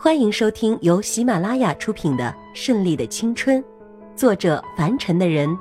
[0.00, 3.60] 欢迎收听由喜马拉雅出品的《顺利的青春》，
[4.14, 5.58] 作者凡尘的人，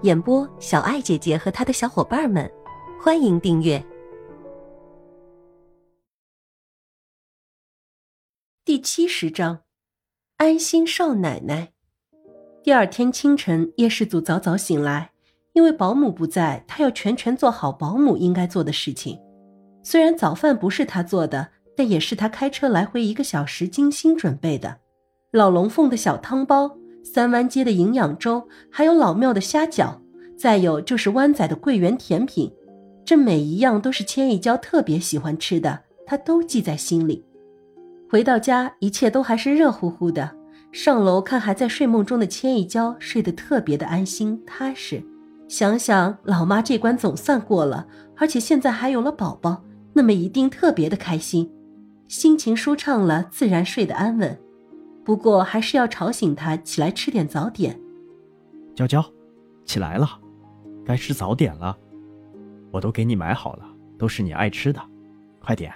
[0.00, 2.50] 演播小爱姐姐和她的小伙伴们。
[2.98, 3.84] 欢迎订阅
[8.64, 9.56] 第七十章
[10.38, 11.72] 《安心少奶奶》。
[12.62, 15.10] 第二天清晨，叶世祖早早醒来，
[15.52, 19.20] 因为保姆不在，他要全权做好保姆应该做的事情。
[19.82, 21.50] 虽然早饭不是他做的。
[21.76, 24.78] 但也是他开车来回一个小时精心准备的，
[25.32, 29.98] 老龙凤的小汤包，三湾街的营养粥，还有老庙的虾饺，
[30.38, 32.52] 再有就是湾仔的桂圆甜品，
[33.04, 37.24] 这每一样都是千亿娇特别喜欢吃的，他都记在心里。
[38.08, 40.30] 回到家，一切都还是热乎乎的。
[40.70, 45.02] 上楼看还在睡梦中的千亿娇，睡得特别的安心踏实。
[45.48, 49.62] 想想老妈这关总算过了，而且现在还有了宝宝，
[49.92, 51.48] 那么一定特别的开心。
[52.14, 54.38] 心情舒畅了，自然睡得安稳。
[55.04, 57.76] 不过还是要吵醒他起来吃点早点。
[58.76, 59.04] 娇娇，
[59.66, 60.08] 起来了，
[60.86, 61.76] 该吃早点了。
[62.70, 63.64] 我都给你买好了，
[63.98, 64.80] 都是你爱吃的，
[65.44, 65.74] 快点。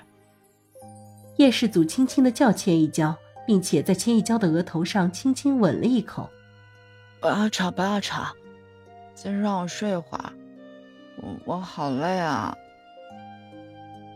[1.38, 6.30] 叶世祖轻轻的叫千一娇，并且在千一娇的额头上轻轻吻了一口。
[7.20, 8.28] 不要吵，不要吵，
[9.16, 10.32] 先让我睡会儿，
[11.16, 12.56] 我我好累啊。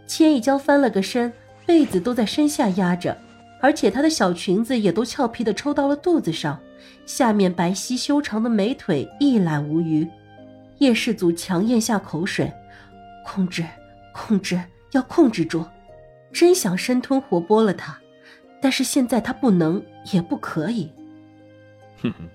[0.06, 1.32] 千一娇翻了个身。
[1.66, 3.16] 被子都在身下压着，
[3.60, 6.58] 而且她的小裙子也都俏皮的抽到了肚子上，
[7.06, 10.06] 下面白皙修长的美腿一览无余。
[10.78, 12.52] 叶世祖强咽下口水，
[13.24, 13.64] 控制，
[14.12, 15.64] 控制，要控制住，
[16.32, 17.96] 真想生吞活剥了她，
[18.60, 19.80] 但是现在他不能，
[20.12, 20.90] 也不可以。
[22.02, 22.28] 哼哼，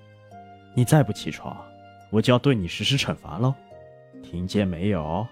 [0.73, 1.57] 你再不起床，
[2.09, 3.53] 我就要对你实施惩罚喽，
[4.23, 5.27] 听见没有？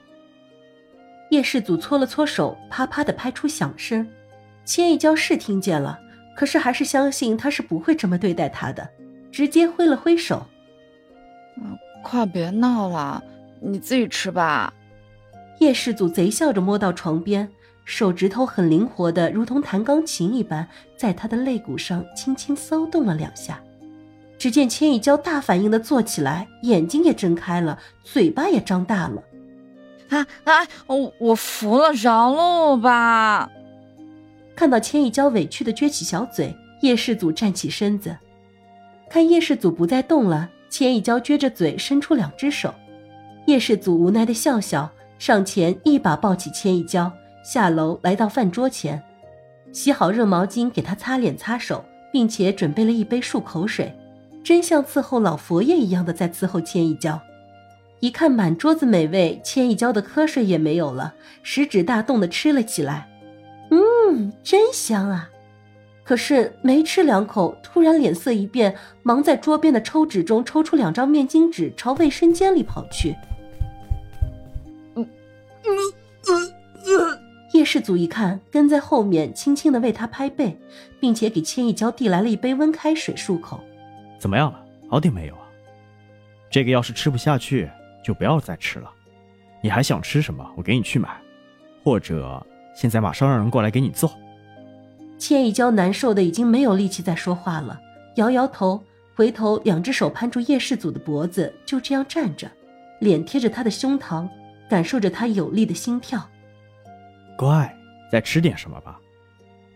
[1.32, 4.08] 叶世祖搓了搓手，啪啪的拍出响声。
[4.64, 6.00] 千一娇是听见了，
[6.36, 8.88] 可是还是相信他是不会这么对待他的，
[9.32, 10.46] 直接挥了挥手
[11.58, 13.24] ：“嗯，快别闹了，
[13.60, 14.74] 你自己吃吧。”
[15.60, 17.50] 叶世祖贼笑着摸到床边，
[17.86, 20.68] 手指头很灵活的，如同弹钢琴一般，
[20.98, 23.62] 在他的肋骨上轻轻骚动了两下。
[24.38, 29.24] 只见千一娇大反应的坐起来，眼睛也睁开了，嘴巴也张大了。
[30.10, 30.68] 啊啊！
[30.88, 33.50] 我我服了，饶了我吧！
[34.56, 38.16] 看到千一娇委屈的撅起小嘴，叶世祖站起身子，
[39.10, 42.74] 看叶世祖不再动了，千一娇撅着嘴伸出两只手，
[43.48, 47.12] 叶世祖无奈的笑笑，上前一把抱起千一娇，
[47.44, 49.04] 下楼来到饭桌前，
[49.74, 51.84] 洗好热毛巾给她擦脸擦手，
[52.14, 53.94] 并且准备了一杯漱口水，
[54.44, 57.20] 真像伺候老佛爷一样的在伺候千一娇。
[58.06, 63.10] 一看满桌子美味，千一娇的瞌睡也没有了，食指大动的吃了起来。
[63.72, 65.28] 嗯，真香啊！
[66.04, 73.16] 可是没吃两口，突然脸色一变，忙在桌边的抽纸中抽出两张面巾纸，朝卫生间里跑去。
[74.94, 75.08] 嗯
[75.64, 75.74] 嗯
[76.86, 77.20] 嗯
[77.54, 80.56] 叶世祖一看，跟在后面，轻轻的为他拍背，
[81.00, 83.60] 并且给千一娇递来了一杯温开水漱口。
[84.20, 84.64] 怎么样了？
[84.92, 85.42] 好点没有啊？
[86.52, 87.68] 这个要是吃不下去。
[88.06, 88.92] 就不要再吃了，
[89.62, 90.48] 你还想吃什么？
[90.56, 91.20] 我给你去买，
[91.84, 92.46] 或者
[92.76, 94.16] 现在马上让人过来给你做。
[95.18, 97.82] 千一娇难受的已经没有力气再说话了，
[98.18, 98.80] 摇摇头，
[99.16, 102.48] 回头两只手攀住叶世祖的脖子，就这样站着，
[103.00, 104.30] 脸贴着他的胸膛，
[104.70, 106.22] 感受着他有力的心跳。
[107.36, 107.76] 乖，
[108.12, 109.00] 再吃点什么吧，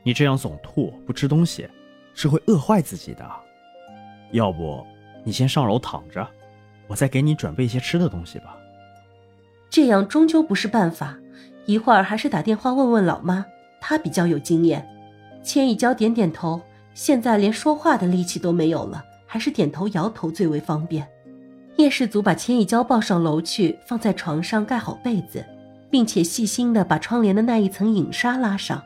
[0.03, 1.67] 你这样总吐不吃东西，
[2.13, 3.28] 是会饿坏自己的。
[4.34, 4.85] 要不
[5.23, 6.29] 你先上楼躺着。
[6.89, 8.57] 我再给你准备一些吃的东西吧。
[9.69, 11.17] 这样终究不是办法，
[11.66, 13.45] 一会儿还是打电话问问老妈，
[13.79, 14.85] 她比较有经验。
[15.44, 16.59] 千一娇点点头，
[16.94, 21.07] 现在连说话的力气都没有了，还是点头摇头最为方便。
[21.78, 25.45] 叶氏祖把千一娇抱上楼去，放在床上盖好被子，
[25.89, 28.83] 并且细心的把窗帘的那一层影纱拉上，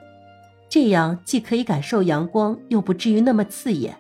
[0.69, 3.97] 这样既可以感受阳光，又不至于那么刺眼。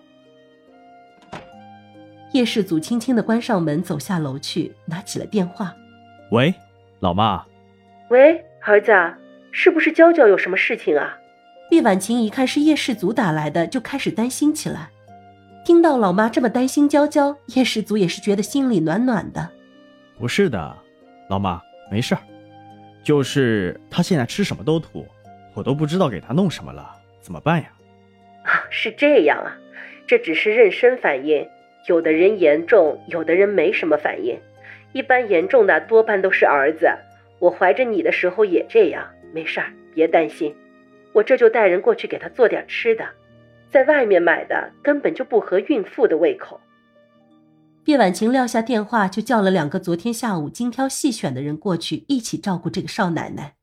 [2.33, 5.71] 叶世祖轻轻的关上门，走下楼去，拿起了电话。
[6.31, 6.51] 喂，
[6.99, 7.45] 老妈。
[8.09, 8.91] 喂，儿子，
[9.51, 11.15] 是不是娇娇有什么事情啊？
[11.69, 14.89] 毕婉晴一看是叶世祖打来的，就开始担心起来。
[15.63, 19.51] 听到老妈这么担心娇娇，叶世祖也是觉得心里暖暖的。
[20.17, 20.75] 不是的，
[21.29, 22.21] 老妈，没事儿，
[23.03, 25.05] 就是她现在吃什么都吐，
[25.53, 27.69] 我都不知道给她弄什么了，怎么办呀？
[28.43, 29.53] 啊，是这样啊，
[30.07, 31.47] 这只是妊娠反应。
[31.87, 34.39] 有的人严重，有的人没什么反应。
[34.93, 36.87] 一般严重的多半都是儿子。
[37.39, 40.55] 我怀着你的时候也这样，没事儿，别担心。
[41.11, 43.05] 我这就带人过去给他做点吃的。
[43.69, 46.59] 在外面买的根本就不合孕妇的胃口。
[47.83, 53.55] 卞婉晴撂下电话，就叫了两个昨天下午精挑细选的人过去一起照顾这个少奶奶，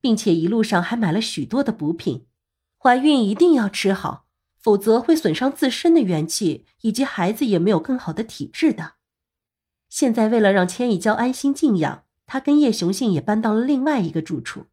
[0.00, 2.26] 并且一路上还买了许多的补品。
[2.78, 4.24] 怀孕一定要吃好，
[4.62, 8.92] 否则会损伤自身的元气，以及孩子也没有更好的体质的。
[9.88, 14.66] 现在为了让千亿娇安心静养，他跟叶雄信也搬到了另外一个住处，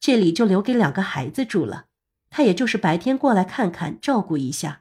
[0.00, 1.86] 这里就留给两个孩子住了。
[2.30, 4.80] 他也就是白天过来看看，照顾一下。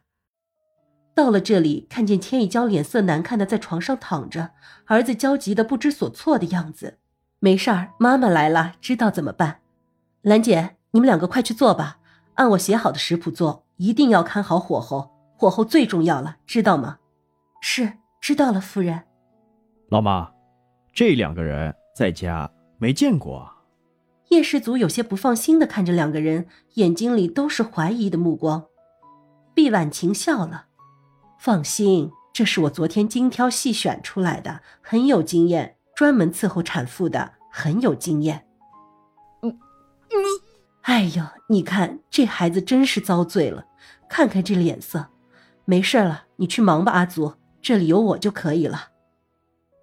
[1.13, 4.51] 到了这里，看见千亿娇脸色难看的在床上躺着，
[4.85, 6.99] 儿子焦急的不知所措的样子。
[7.39, 9.59] 没事儿，妈妈来了，知道怎么办。
[10.21, 11.97] 兰姐，你们两个快去做吧，
[12.35, 16.99] 按我写好的食谱做，一定要看好火候，火候最重要了，知道吗？
[17.63, 19.01] 是，知道了，夫人。
[19.89, 20.31] 老妈，
[20.93, 22.47] 这两个人在家
[22.77, 23.51] 没见过。
[24.29, 26.45] 叶氏族有些不放心的看着两个人，
[26.75, 28.63] 眼睛里都是怀疑的目光。
[29.55, 30.65] 毕婉晴笑了。
[31.39, 38.45] 放心，这是我昨天精挑细选出来的，很有经验，专门伺候产妇的，很有经验。
[39.41, 40.50] 你你，
[40.83, 43.65] 哎呦，你看这孩子真是遭罪了，
[44.09, 45.07] 看看这脸色。
[45.65, 48.89] 没事了，你去忙吧，阿祖，这里有我就可以了。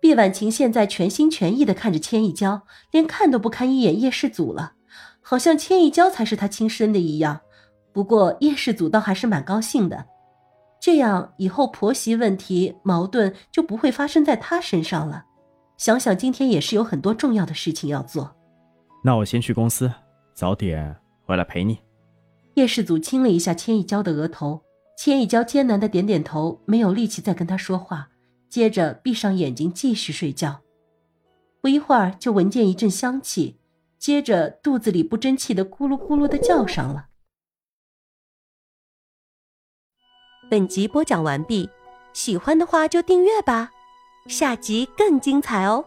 [0.00, 4.73] 毕婉晴现在全心全意的看着千亿娇，连看都不看一眼叶世祖了，
[5.21, 7.41] 好像千亿娇才是他亲生的一样。
[7.93, 10.05] 不过叶世祖倒还是蛮高兴的。
[10.81, 15.25] 这样以后婆媳问题矛盾就不会发生在他身上了。
[15.77, 18.37] 想想今天也是有很多重要的事情要做，
[19.05, 19.91] 那我先去公司，
[20.38, 20.94] 早点
[21.26, 21.81] 回来陪你。
[22.55, 24.62] 叶世祖亲了一下千亿娇的额头，
[24.96, 28.11] 千亿娇艰难的点点头，没有力气再跟他说话，
[28.49, 30.61] 接着闭上眼睛继续睡觉。
[31.61, 33.58] 不一会儿就闻见一阵香气，
[33.99, 37.08] 接着肚子里不争气的咕噜咕噜的叫上了。
[40.49, 41.69] 本集播讲完毕，
[42.12, 43.73] 喜欢的话就订阅吧，
[44.29, 45.85] 下集更精彩哦。